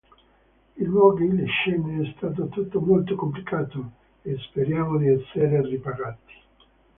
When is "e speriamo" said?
4.23-4.97